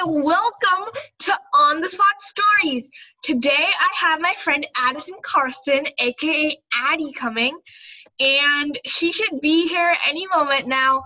[0.00, 0.88] and welcome
[1.18, 2.88] to On the Spot Stories.
[3.22, 7.58] Today I have my friend Addison Carson, aka Addie, coming,
[8.18, 11.02] and she should be here any moment now.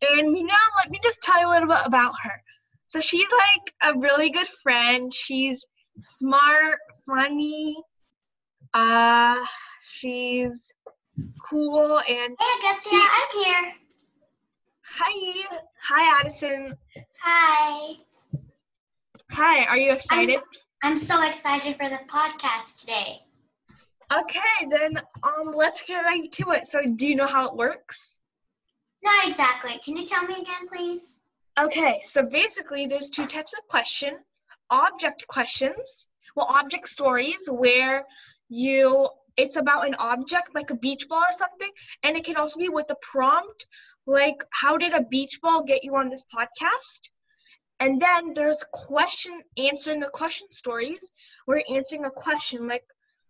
[0.00, 2.42] And you know, let me just tell you a little bit about her.
[2.86, 5.12] So she's like a really good friend.
[5.12, 5.66] She's
[6.00, 7.76] smart, funny.
[8.72, 9.44] Uh,
[9.82, 10.72] she's
[11.50, 13.72] cool, and Hey, Augusta, She- I'm here.
[14.84, 16.78] hi, hi, Addison.
[17.22, 17.96] Hi.
[19.40, 20.40] Hi, are you excited?
[20.82, 23.20] I'm so excited for the podcast today.
[24.12, 26.66] Okay, then um, let's get right to it.
[26.66, 28.18] So, do you know how it works?
[29.04, 29.78] Not exactly.
[29.84, 31.18] Can you tell me again, please?
[31.56, 34.18] Okay, so basically, there's two types of question:
[34.70, 38.06] object questions, well, object stories, where
[38.48, 41.70] you it's about an object like a beach ball or something,
[42.02, 43.68] and it can also be with a prompt
[44.04, 47.10] like, "How did a beach ball get you on this podcast?"
[47.80, 51.12] And then there's question answering the question stories,
[51.46, 52.84] you're answering a question like,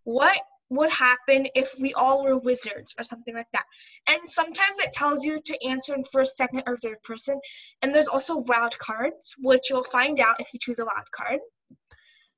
[0.05, 3.65] "What would happen if we all were wizards?" or something like that.
[4.07, 7.41] And sometimes it tells you to answer in first, second, or third person.
[7.83, 11.41] And there's also wild cards, which you'll find out if you choose a wild card.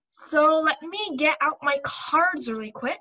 [0.09, 2.99] So let me get out my cards really quick.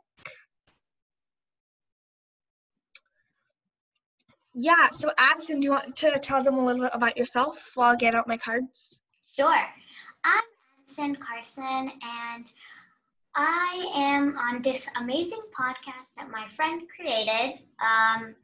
[4.62, 7.94] Yeah, so Addison, do you want to tell them a little bit about yourself while
[7.94, 9.00] I get out my cards?
[9.34, 9.56] Sure.
[10.26, 10.44] I'm
[10.82, 12.52] Addison Carson, and
[13.36, 17.60] I am on this amazing podcast that my friend created.
[17.82, 18.36] Um,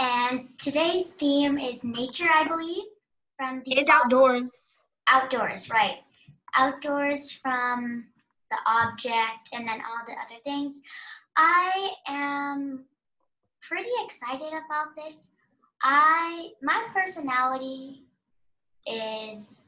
[0.00, 2.84] and today's theme is nature, I believe,
[3.36, 4.52] from the It's outdoors.
[5.08, 5.96] outdoors, right?
[6.54, 8.04] Outdoors from
[8.52, 10.80] the object and then all the other things.
[11.36, 12.84] I am
[13.62, 15.30] pretty excited about this.
[15.82, 18.04] I my personality
[18.86, 19.64] is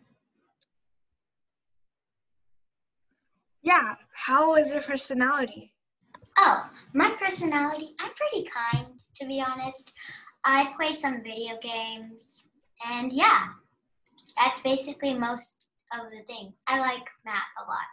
[3.63, 5.73] Yeah, how is your personality?
[6.39, 6.65] oh,
[6.95, 8.87] my personality, I'm pretty kind
[9.17, 9.93] to be honest.
[10.45, 12.47] I play some video games
[12.87, 13.49] and yeah,
[14.37, 16.55] that's basically most of the things.
[16.67, 17.87] I like math a lot.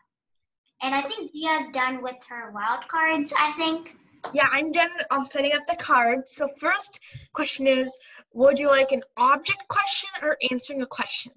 [0.81, 3.95] And I think Gia's done with her wild cards, I think.
[4.33, 6.35] Yeah, I'm done um, setting up the cards.
[6.35, 6.99] So first
[7.33, 7.97] question is,
[8.33, 11.31] would you like an object question or answering a question?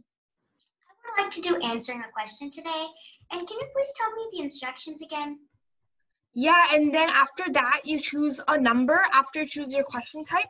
[0.88, 2.86] I would like to do answering a question today.
[3.32, 5.38] And can you please tell me the instructions again?
[6.34, 10.47] Yeah, and then after that, you choose a number after you choose your question type.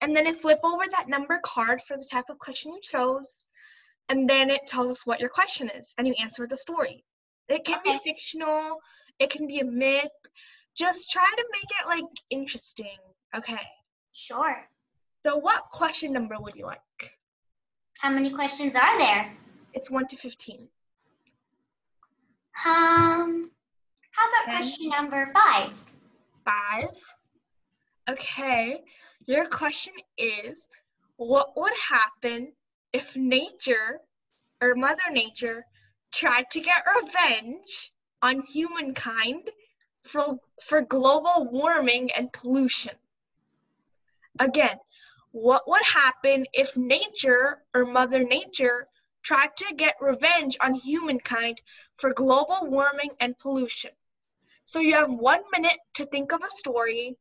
[0.00, 3.46] And then it flip over that number card for the type of question you chose.
[4.08, 7.04] And then it tells us what your question is, and you answer with a story.
[7.48, 7.92] It can Okay.
[7.92, 8.78] be fictional,
[9.18, 10.08] it can be a myth.
[10.80, 12.96] Just try to make it like interesting.
[13.36, 13.60] Okay.
[14.14, 14.56] Sure.
[15.26, 16.80] So, what question number would you like?
[17.98, 19.30] How many questions are there?
[19.74, 20.56] It's 1 to 15.
[22.64, 23.50] Um,
[24.10, 24.56] how about Ten.
[24.56, 25.72] question number five?
[26.46, 26.96] Five.
[28.08, 28.80] Okay.
[29.26, 30.66] Your question is
[31.18, 32.52] what would happen
[32.94, 34.00] if nature
[34.62, 35.66] or Mother Nature
[36.10, 37.92] tried to get revenge
[38.22, 39.50] on humankind
[40.04, 42.94] for, for global warming and pollution?
[44.38, 44.78] Again,
[45.32, 48.88] what would happen if nature or Mother Nature
[49.22, 51.60] tried to get revenge on humankind
[51.96, 53.92] for global warming and pollution?
[54.64, 57.16] So you have one minute to think of a story,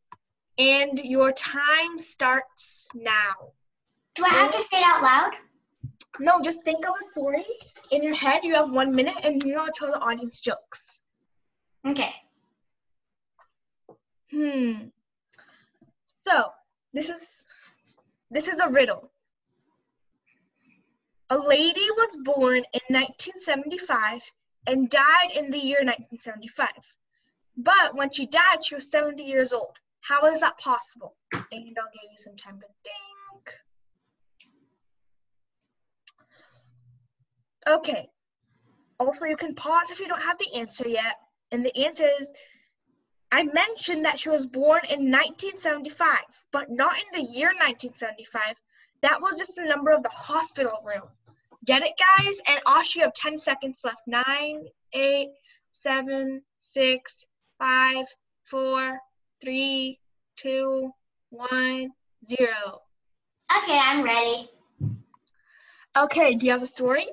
[0.58, 3.54] and your time starts now.
[4.16, 5.32] Do I have to say it out loud?
[6.20, 7.46] No, just think of a story
[7.92, 8.44] in your head.
[8.44, 11.02] You have one minute, and you gotta tell the audience jokes.
[11.86, 12.14] Okay.
[14.32, 14.90] Hmm.
[16.28, 16.52] So
[16.94, 17.46] this is
[18.30, 19.12] this is a riddle.
[21.32, 24.22] A lady was born in 1975
[24.68, 26.70] and died in the year 1975.
[27.58, 29.78] But when she died, she was 70 years old.
[30.02, 31.16] How is that possible?
[31.34, 33.60] And I'll give you some time to think.
[37.68, 38.10] Okay.
[39.00, 41.18] Also, you can pause if you don't have the answer yet.
[41.52, 42.32] And the answer is
[43.32, 46.18] I mentioned that she was born in 1975,
[46.52, 48.60] but not in the year 1975.
[49.02, 51.08] That was just the number of the hospital room.
[51.66, 52.42] Get it, guys?
[52.48, 54.02] And also, you have 10 seconds left.
[54.08, 55.30] Nine, eight,
[55.72, 57.26] seven, six,
[57.60, 58.06] five,
[58.46, 59.00] four,
[59.42, 60.00] three,
[60.38, 60.92] two,
[61.30, 61.92] one,
[62.26, 62.82] zero.
[63.58, 64.50] Okay, I'm ready.
[65.98, 67.08] Okay, do you have a story?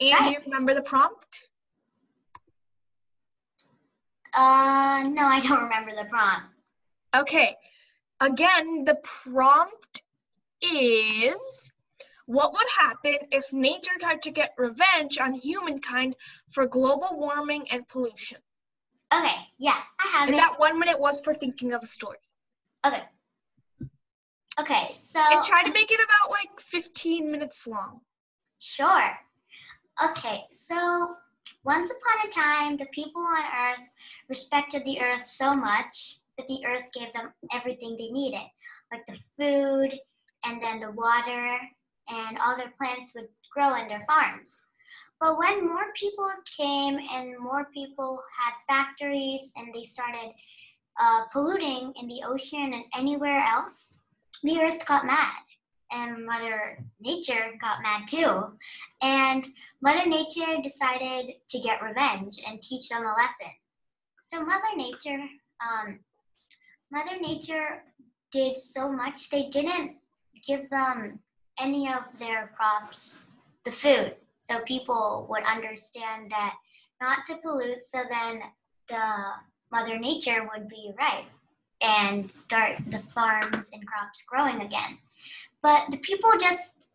[0.00, 1.49] And do you remember the prompt?
[4.34, 6.46] Uh, no, I don't remember the prompt.
[7.14, 7.56] Okay.
[8.20, 10.02] Again, the prompt
[10.62, 11.72] is
[12.26, 16.14] What would happen if nature tried to get revenge on humankind
[16.50, 18.38] for global warming and pollution?
[19.12, 20.38] Okay, yeah, I have And it.
[20.38, 22.18] that one minute was for thinking of a story.
[22.86, 23.02] Okay.
[24.60, 28.00] Okay, so And try to make it about like 15 minutes long.
[28.60, 29.10] Sure.
[30.00, 31.16] Okay, so
[31.64, 33.92] once upon a time, the people on Earth
[34.28, 38.46] respected the Earth so much that the Earth gave them everything they needed,
[38.90, 39.98] like the food
[40.44, 41.58] and then the water,
[42.08, 44.66] and all their plants would grow in their farms.
[45.20, 50.32] But when more people came and more people had factories and they started
[50.98, 53.98] uh, polluting in the ocean and anywhere else,
[54.42, 55.42] the Earth got mad
[55.90, 58.58] and Mother Nature got mad too.
[59.02, 59.46] And
[59.82, 63.48] Mother Nature decided to get revenge and teach them a lesson.
[64.22, 65.20] So Mother Nature,
[65.60, 65.98] um,
[66.92, 67.82] Mother Nature
[68.32, 69.30] did so much.
[69.30, 69.96] They didn't
[70.46, 71.18] give them
[71.58, 73.32] any of their crops
[73.64, 76.54] the food, so people would understand that
[77.00, 77.82] not to pollute.
[77.82, 78.40] So then
[78.88, 79.14] the
[79.70, 81.26] Mother Nature would be right
[81.82, 84.98] and start the farms and crops growing again
[85.62, 86.88] but the people just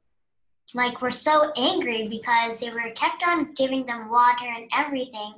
[0.74, 5.34] like were so angry because they were kept on giving them water and everything.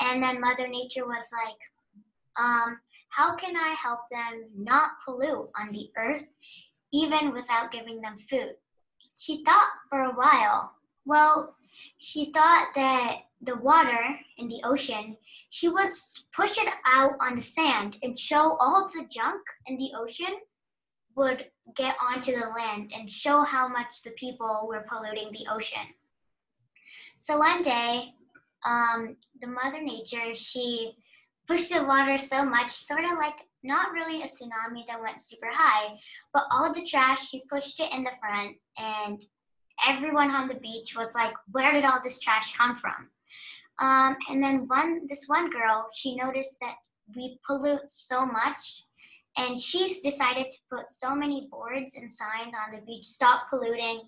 [0.00, 1.56] And then mother nature was like
[2.38, 2.78] um,
[3.10, 6.22] how can i help them not pollute on the earth
[6.92, 8.54] even without giving them food?
[9.16, 10.72] She thought for a while.
[11.04, 11.56] Well
[11.98, 15.16] she thought that the water in the ocean
[15.50, 15.92] she would
[16.34, 20.34] push it out on the sand and show all the junk in the ocean
[21.18, 25.86] would get onto the land and show how much the people were polluting the ocean.
[27.18, 28.14] So one day,
[28.64, 30.96] um, the Mother Nature, she
[31.46, 35.50] pushed the water so much, sort of like not really a tsunami that went super
[35.52, 35.98] high,
[36.32, 39.24] but all the trash, she pushed it in the front, and
[39.86, 43.10] everyone on the beach was like, where did all this trash come from?
[43.80, 46.76] Um, and then one, this one girl, she noticed that
[47.16, 48.84] we pollute so much
[49.38, 54.02] and she's decided to put so many boards and signs on the beach stop polluting.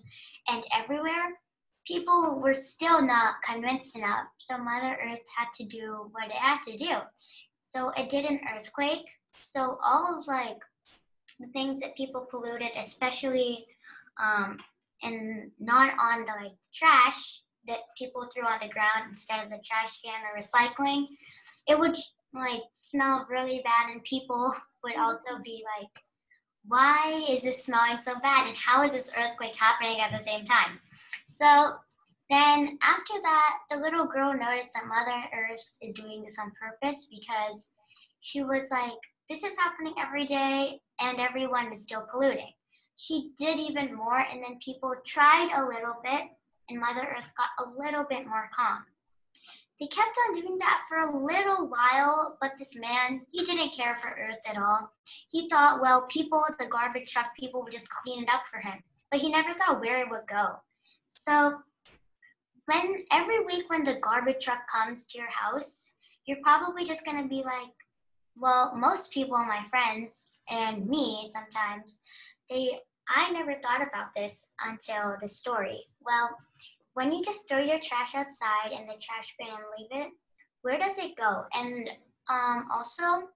[0.49, 1.39] And everywhere
[1.87, 4.25] people were still not convinced enough.
[4.37, 6.95] So mother earth had to do what it had to do.
[7.63, 9.07] So it did an earthquake.
[9.49, 10.59] So all of like
[11.39, 13.65] the things that people polluted especially
[14.21, 14.57] um,
[15.01, 19.59] and not on the like trash that people threw on the ground instead of the
[19.63, 21.07] trash can or recycling
[21.67, 21.95] it would
[22.33, 25.89] like smell really bad and people would also be like
[26.67, 30.45] why is this smelling so bad and how is this earthquake happening at the same
[30.45, 30.79] time?
[31.27, 31.73] So
[32.29, 37.07] then after that the little girl noticed that mother earth is doing this on purpose
[37.09, 37.73] because
[38.21, 38.91] she was like
[39.29, 42.51] this is happening every day and everyone is still polluting.
[42.97, 46.25] She did even more and then people tried a little bit
[46.69, 48.83] and mother earth got a little bit more calm
[49.81, 53.97] they kept on doing that for a little while, but this man, he didn't care
[53.99, 54.91] for Earth at all.
[55.31, 58.83] He thought, well, people, the garbage truck people would just clean it up for him.
[59.09, 60.57] But he never thought where it would go.
[61.09, 61.55] So
[62.65, 65.95] when every week when the garbage truck comes to your house,
[66.27, 67.73] you're probably just gonna be like,
[68.39, 72.01] well, most people, my friends, and me sometimes,
[72.51, 72.79] they
[73.09, 75.81] I never thought about this until the story.
[76.05, 76.29] Well,
[76.93, 80.11] when you just throw your trash outside in the trash bin and leave it,
[80.61, 81.43] where does it go?
[81.53, 81.89] And
[82.29, 83.29] um, also,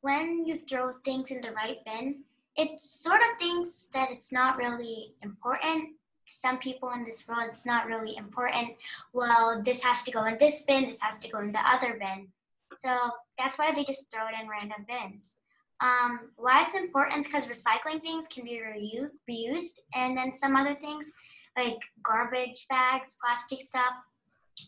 [0.00, 2.22] when you throw things in the right bin,
[2.56, 5.90] it sort of thinks that it's not really important.
[6.24, 8.70] Some people in this world, it's not really important.
[9.12, 11.98] Well, this has to go in this bin, this has to go in the other
[12.00, 12.28] bin.
[12.76, 12.96] So
[13.38, 15.38] that's why they just throw it in random bins.
[15.80, 20.56] Um, why it's important is because recycling things can be reu- reused, and then some
[20.56, 21.12] other things
[21.56, 23.94] like garbage bags, plastic stuff.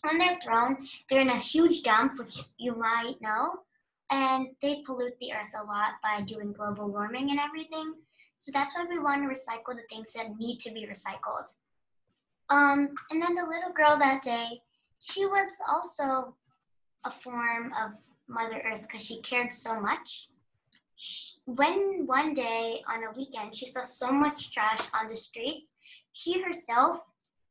[0.03, 3.61] When they're thrown, they're in a huge dump, which you might know,
[4.11, 7.95] and they pollute the earth a lot by doing global warming and everything.
[8.39, 11.53] So that's why we want to recycle the things that need to be recycled.
[12.51, 14.61] Um, and then the little girl that day,
[15.01, 16.35] she was also
[17.05, 17.93] a form of
[18.29, 20.29] Mother Earth because she cared so much.
[21.45, 25.75] When one day on a weekend she saw so much trash on the streets,
[26.19, 26.99] she herself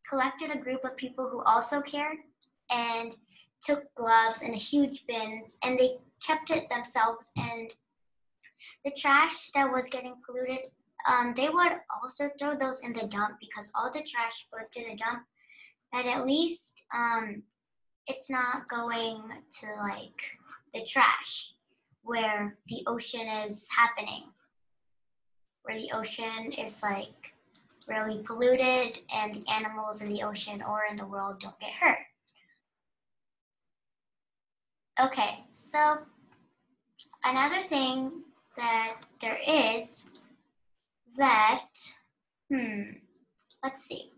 [0.10, 2.18] collected a group of people who also cared
[2.70, 3.16] and
[3.64, 7.32] took gloves and a huge bins and they kept it themselves.
[7.38, 7.72] And
[8.84, 10.68] the trash that was getting polluted
[11.08, 11.72] um, they would
[12.04, 15.24] also throw those in the dump because all the trash goes to the dump.
[15.94, 17.44] But at least um,
[18.08, 19.22] it's not going
[19.62, 20.22] to like
[20.74, 21.54] the trash
[22.04, 24.24] where the ocean is happening
[25.64, 27.34] where the ocean is like
[27.88, 32.00] really polluted and the animals in the ocean or in the world don't get hurt.
[35.00, 36.00] Okay, so
[37.24, 38.24] another thing
[38.56, 40.06] that there is
[41.18, 41.68] that,
[42.52, 42.82] hmm,
[43.64, 44.12] let's see.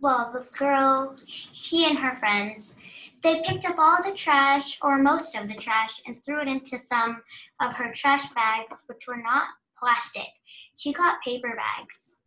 [0.00, 2.76] Well, the girl, she and her friends,
[3.22, 6.78] they picked up all the trash, or most of the trash, and threw it into
[6.78, 7.22] some
[7.60, 10.28] of her trash bags, which were not plastic.
[10.76, 12.17] She got paper bags.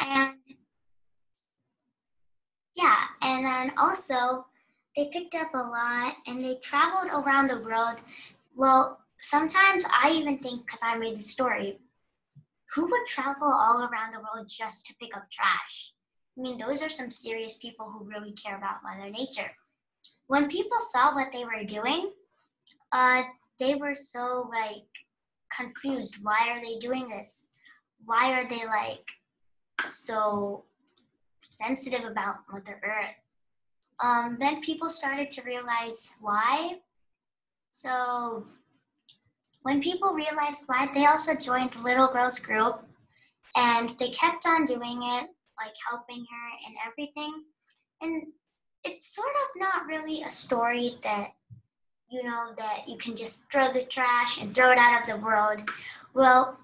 [0.00, 0.34] And
[2.74, 4.46] yeah, and then also
[4.96, 7.96] they picked up a lot and they traveled around the world.
[8.54, 11.78] Well, sometimes I even think, because I made the story,
[12.74, 15.92] who would travel all around the world just to pick up trash?
[16.36, 19.50] I mean, those are some serious people who really care about Mother Nature.
[20.28, 22.12] When people saw what they were doing,
[22.92, 23.22] uh,
[23.58, 24.86] they were so like
[25.56, 26.16] confused.
[26.22, 27.48] Why are they doing this?
[28.04, 29.04] Why are they like
[29.86, 30.64] so
[31.40, 33.14] sensitive about Mother Earth?
[34.02, 36.78] Um, then people started to realize why.
[37.70, 38.46] So
[39.62, 42.84] when people realized why, they also joined the little girl's group
[43.56, 47.42] and they kept on doing it, like helping her and everything.
[48.00, 48.28] And
[48.84, 51.32] it's sort of not really a story that,
[52.08, 55.24] you know, that you can just throw the trash and throw it out of the
[55.24, 55.68] world.
[56.14, 56.58] Well,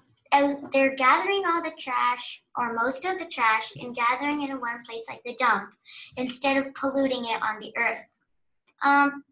[0.71, 4.83] they're gathering all the trash or most of the trash and gathering it in one
[4.87, 5.69] place like the dump
[6.17, 8.01] instead of polluting it on the earth.
[8.81, 9.23] Um,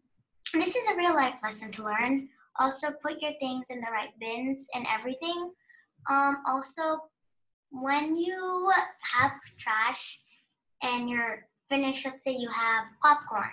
[0.52, 2.28] this is a real life lesson to learn.
[2.58, 5.50] Also, put your things in the right bins and everything.
[6.08, 7.00] Um, also,
[7.70, 8.70] when you
[9.16, 10.20] have trash
[10.82, 13.50] and you're finished, let's say you have popcorn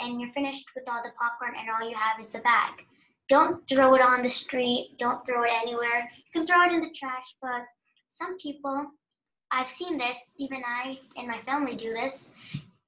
[0.00, 2.84] and you're finished with all the popcorn and all you have is the bag
[3.28, 4.96] don't throw it on the street.
[4.98, 6.10] Don't throw it anywhere.
[6.16, 7.62] You can throw it in the trash, but
[8.08, 8.86] some people,
[9.50, 12.32] I've seen this, even I and my family do this.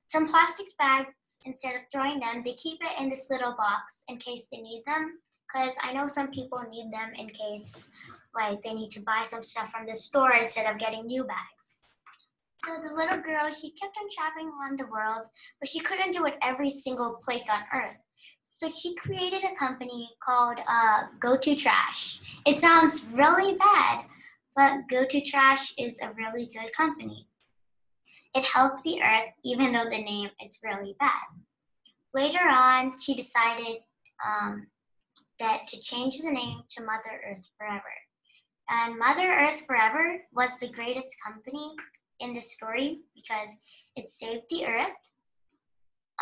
[0.09, 4.19] Some plastics bags, instead of throwing them, they keep it in this little box in
[4.19, 5.19] case they need them.
[5.52, 7.93] Because I know some people need them in case
[8.35, 11.81] like they need to buy some stuff from the store instead of getting new bags.
[12.64, 15.26] So the little girl, she kept on traveling around the world,
[15.61, 17.97] but she couldn't do it every single place on earth.
[18.48, 22.20] So she created a company called uh, Go to Trash.
[22.46, 24.06] It sounds really bad,
[24.54, 27.26] but Go to Trash is a really good company.
[28.36, 31.26] It helps the earth, even though the name is really bad.
[32.14, 33.78] Later on, she decided
[34.24, 34.68] um,
[35.40, 37.82] that to change the name to Mother Earth Forever.
[38.70, 41.72] And Mother Earth Forever was the greatest company
[42.20, 43.50] in this story because
[43.96, 44.94] it saved the earth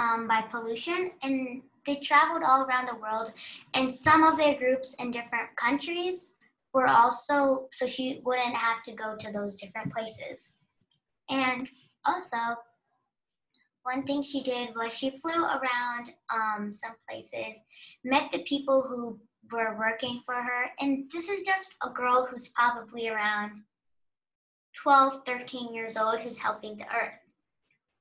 [0.00, 3.32] um, by pollution and they traveled all around the world,
[3.74, 6.32] and some of their groups in different countries
[6.72, 10.56] were also so she wouldn't have to go to those different places.
[11.30, 11.68] And
[12.04, 12.36] also,
[13.84, 17.60] one thing she did was she flew around um, some places,
[18.02, 19.18] met the people who
[19.52, 23.60] were working for her, and this is just a girl who's probably around
[24.82, 27.12] 12, 13 years old who's helping the earth.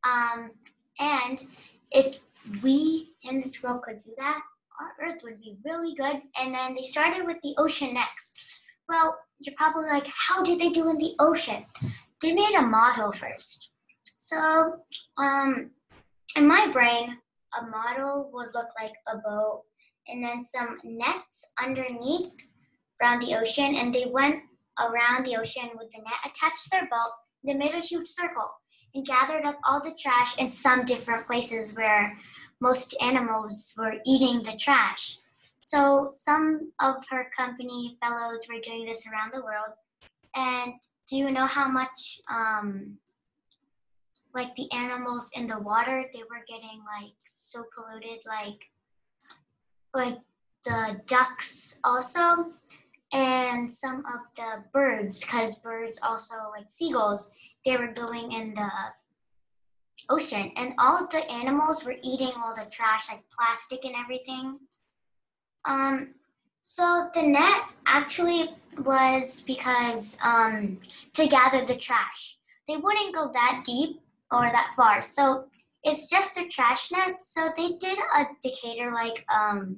[0.06, 0.52] Um,
[1.00, 1.46] and
[1.92, 2.20] if
[2.62, 4.42] we in this world could do that,
[4.80, 6.22] our Earth would be really good.
[6.38, 8.34] And then they started with the ocean next.
[8.90, 11.66] Well, you're probably like, how did they do in the ocean?
[12.22, 13.70] They made a model first.
[14.18, 14.76] So,
[15.18, 15.72] um,
[16.36, 17.18] in my brain,
[17.60, 19.64] a model would look like a boat
[20.08, 22.32] and then some nets underneath
[23.02, 23.76] around the ocean.
[23.76, 24.42] And they went
[24.80, 27.14] around the ocean with the net attached to their boat.
[27.44, 28.50] They made a huge circle
[28.96, 32.18] and gathered up all the trash in some different places where
[32.70, 35.20] most animals were eating the trash.
[35.66, 39.74] So some of her company fellows were doing this around the world.
[40.36, 40.74] And
[41.10, 42.98] do you know how much, um,
[44.34, 48.62] like the animals in the water, they were getting like so polluted, like,
[49.94, 50.20] like
[50.64, 52.54] the ducks also,
[53.12, 57.32] and some of the birds, because birds also like seagulls,
[57.66, 58.72] they were going in the
[60.10, 64.58] ocean and all of the animals were eating all the trash like plastic and everything.
[65.66, 66.16] Um
[66.62, 70.80] so the net actually was because um
[71.14, 72.38] to gather the trash.
[72.68, 75.02] They wouldn't go that deep or that far.
[75.02, 75.46] So
[75.84, 77.24] it's just a trash net.
[77.24, 79.78] So they did a detector like um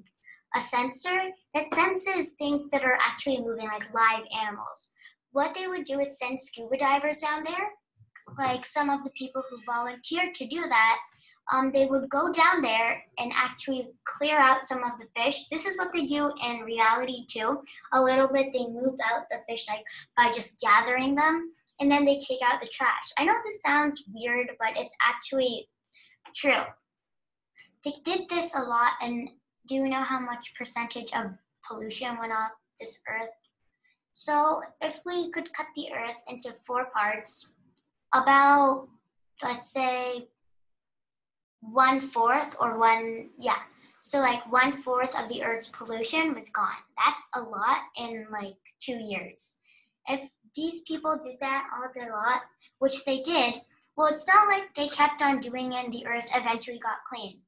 [0.56, 4.94] a sensor that senses things that are actually moving like live animals.
[5.32, 7.72] What they would do is send scuba divers down there
[8.38, 10.98] like some of the people who volunteered to do that,
[11.52, 15.46] um, they would go down there and actually clear out some of the fish.
[15.52, 17.62] This is what they do in reality too.
[17.94, 19.84] A little bit, they move out the fish like
[20.18, 23.12] by just gathering them, and then they take out the trash.
[23.18, 25.70] I know this sounds weird, but it's actually
[26.36, 26.64] true.
[27.84, 29.30] They did this a lot, and
[29.68, 31.32] do you know how much percentage of
[31.68, 33.30] pollution went off this earth?
[34.14, 37.52] So if we could cut the earth into four parts,
[38.22, 38.88] about
[39.44, 40.28] let's say
[41.62, 43.60] one fourth or one yeah.
[44.02, 46.84] So like one fourth of the earth's pollution was gone.
[46.98, 49.56] That's a lot in like two years.
[50.08, 52.42] If these people did that all day lot
[52.80, 53.56] which they did
[53.98, 57.40] well it's not like they kept on doing it and the earth eventually got clean.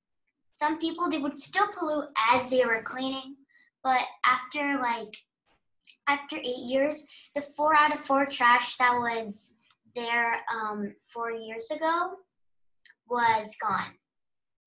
[0.54, 3.36] Some people they would still pollute as they were cleaning
[3.84, 5.16] but after like
[6.10, 7.06] after eight years
[7.36, 9.56] the four out of four trash that was
[9.98, 12.12] there um, four years ago
[13.10, 13.94] was gone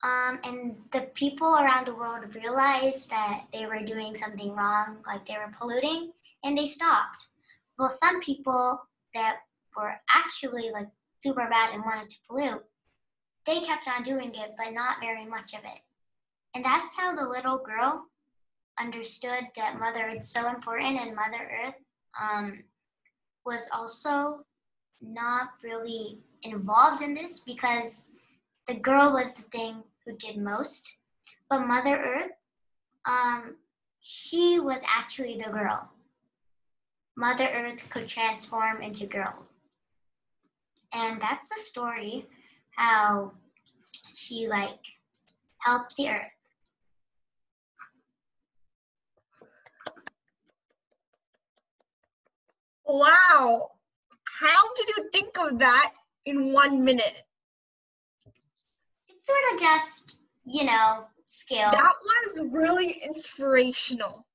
[0.03, 5.27] um, and the people around the world realized that they were doing something wrong, like
[5.27, 7.27] they were polluting, and they stopped.
[7.79, 8.81] Well, some people
[9.13, 9.37] that
[9.77, 10.89] were actually like
[11.23, 12.65] super bad and wanted to pollute,
[13.45, 15.81] they kept on doing it, but not very much of it.
[16.55, 18.07] And that's how the little girl
[18.79, 21.75] understood that Mother is so important, and Mother Earth
[22.21, 22.65] um,
[23.45, 24.47] was also
[25.01, 28.09] not really involved in this because
[28.67, 30.95] the girl was the thing who did most.
[31.49, 32.49] But Mother Earth,
[33.07, 33.57] um,
[34.01, 35.89] she was actually the girl.
[37.17, 39.47] Mother Earth could transform into girl.
[40.93, 42.27] And that's the story
[42.77, 43.33] how
[44.15, 44.79] she like
[45.59, 46.31] helped the earth.
[52.87, 53.71] Wow.
[54.41, 55.93] How did you think of that
[56.25, 57.27] in one minute?
[59.07, 61.71] It's sort of just, you know, skill.
[61.71, 64.27] That was really inspirational.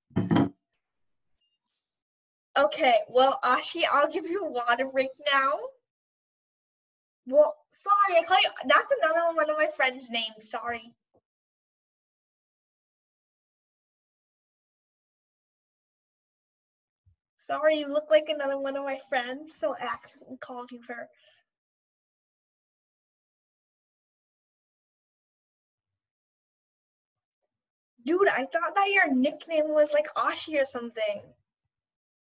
[2.55, 5.53] Okay, well, Ashi, I'll give you a water break now.
[7.25, 10.93] Well, sorry, I call you, that's another one of my friend's names, sorry.
[17.45, 21.07] Sorry, you look like another one of my friends, so I accidentally called you her.
[28.03, 31.21] Dude, I thought that your nickname was like Ashi or something.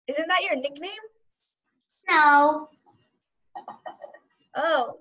[0.09, 0.91] Isn't that your nickname?
[2.07, 2.69] No.
[4.55, 4.99] Oh.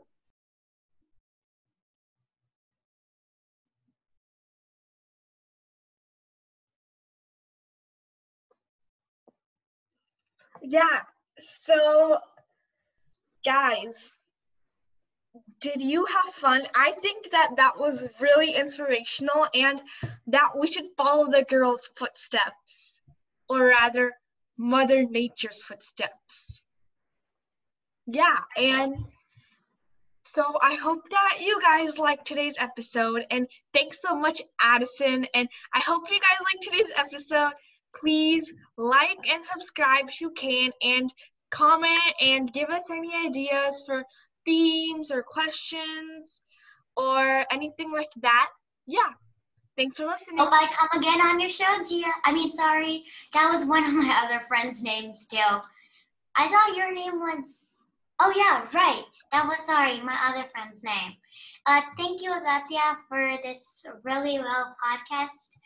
[10.63, 11.02] Yeah,
[11.39, 12.17] so
[13.45, 14.13] guys,
[15.60, 16.65] did you have fun?
[16.73, 19.82] I think that that was really inspirational and
[20.28, 23.02] that we should follow the girl's footsteps,
[23.49, 24.13] or rather,
[24.58, 26.63] Mother Nature's footsteps.
[28.06, 28.95] Yeah, and
[30.23, 35.28] so I hope that you guys liked today's episode, and thanks so much, Addison.
[35.34, 37.52] And I hope you guys liked today's episode.
[37.95, 41.13] Please like and subscribe if you can, and
[41.51, 44.03] comment and give us any ideas for
[44.45, 46.41] themes or questions
[46.97, 48.49] or anything like that.
[48.88, 49.12] Yeah.
[49.75, 50.38] Thanks for listening.
[50.38, 52.12] Hope I come again on your show, Gia.
[52.25, 53.03] I mean, sorry,
[53.34, 55.38] that was one of my other friends' names too.
[56.36, 57.86] I thought your name was.
[58.19, 59.03] Oh yeah, right.
[59.32, 61.13] That was sorry, my other friend's name.
[61.65, 65.58] Uh, thank you, Azatia, for this really well podcast.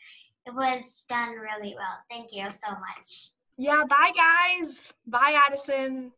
[0.46, 1.98] It was done really well.
[2.10, 3.30] Thank you so much.
[3.56, 4.82] Yeah, bye guys.
[5.06, 6.12] Bye, Addison.